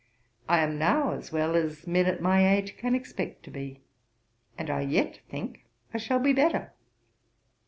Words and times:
I 0.49 0.63
am 0.63 0.79
now 0.79 1.11
as 1.11 1.31
well 1.31 1.55
as 1.55 1.85
men 1.85 2.07
at 2.07 2.23
my 2.23 2.51
age 2.55 2.75
can 2.75 2.95
expect 2.95 3.43
to 3.43 3.51
be, 3.51 3.81
and 4.57 4.67
I 4.67 4.81
yet 4.81 5.19
think 5.29 5.67
I 5.93 5.99
shall 5.99 6.17
be 6.19 6.33
better.' 6.33 6.73